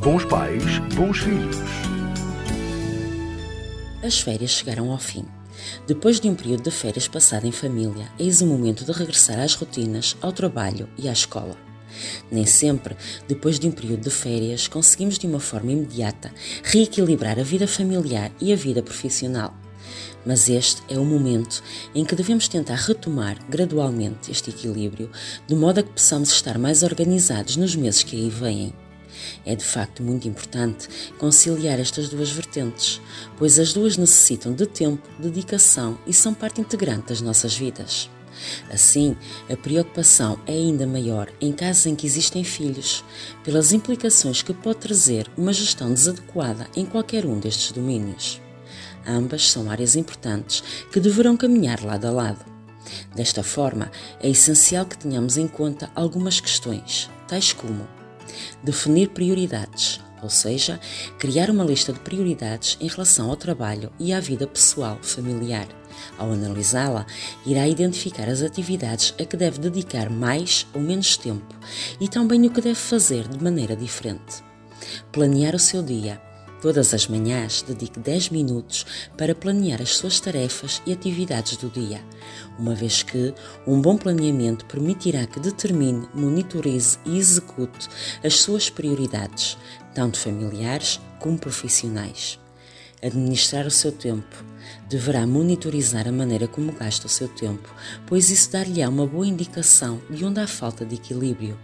[0.00, 0.62] Bons pais,
[0.94, 1.56] bons filhos.
[4.00, 5.24] As férias chegaram ao fim.
[5.88, 9.54] Depois de um período de férias passado em família, eis o momento de regressar às
[9.54, 11.56] rotinas, ao trabalho e à escola.
[12.30, 17.42] Nem sempre, depois de um período de férias, conseguimos de uma forma imediata reequilibrar a
[17.42, 19.52] vida familiar e a vida profissional.
[20.24, 21.60] Mas este é o momento
[21.92, 25.10] em que devemos tentar retomar gradualmente este equilíbrio,
[25.44, 28.72] de modo a que possamos estar mais organizados nos meses que aí vêm.
[29.44, 33.00] É de facto muito importante conciliar estas duas vertentes,
[33.36, 38.10] pois as duas necessitam de tempo, dedicação e são parte integrante das nossas vidas.
[38.70, 39.16] Assim,
[39.50, 43.04] a preocupação é ainda maior em casos em que existem filhos,
[43.42, 48.40] pelas implicações que pode trazer uma gestão desadequada em qualquer um destes domínios.
[49.06, 52.44] Ambas são áreas importantes que deverão caminhar lado a lado.
[53.14, 57.86] Desta forma, é essencial que tenhamos em conta algumas questões, tais como
[58.62, 60.80] definir prioridades, ou seja,
[61.18, 65.68] criar uma lista de prioridades em relação ao trabalho e à vida pessoal familiar.
[66.16, 67.06] Ao analisá-la,
[67.44, 71.54] irá identificar as atividades a que deve dedicar mais ou menos tempo
[72.00, 74.42] e também o que deve fazer de maneira diferente.
[75.12, 76.27] Planear o seu dia.
[76.60, 78.84] Todas as manhãs dedique 10 minutos
[79.16, 82.02] para planear as suas tarefas e atividades do dia,
[82.58, 83.32] uma vez que
[83.64, 87.88] um bom planeamento permitirá que determine, monitorize e execute
[88.24, 89.56] as suas prioridades,
[89.94, 92.40] tanto familiares como profissionais.
[93.00, 94.44] Administrar o seu tempo.
[94.88, 97.72] Deverá monitorizar a maneira como gasta o seu tempo,
[98.04, 101.56] pois isso dar-lhe-á uma boa indicação de onde há falta de equilíbrio.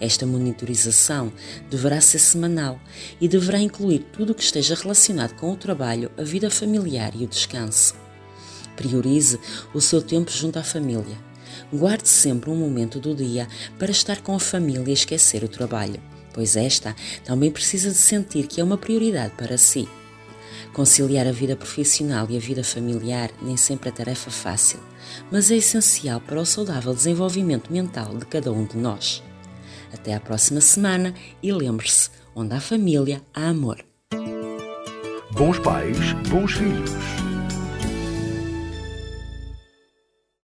[0.00, 1.32] Esta monitorização
[1.70, 2.80] deverá ser semanal
[3.20, 7.24] e deverá incluir tudo o que esteja relacionado com o trabalho, a vida familiar e
[7.24, 7.94] o descanso.
[8.76, 9.38] Priorize
[9.72, 11.16] o seu tempo junto à família.
[11.72, 16.02] Guarde sempre um momento do dia para estar com a família e esquecer o trabalho,
[16.32, 19.88] pois esta também precisa de sentir que é uma prioridade para si.
[20.72, 24.80] Conciliar a vida profissional e a vida familiar nem sempre é tarefa fácil,
[25.30, 29.22] mas é essencial para o saudável desenvolvimento mental de cada um de nós.
[29.92, 33.84] Até à próxima semana e lembre-se: onde há família, há amor.
[35.32, 36.90] Bons pais, bons filhos.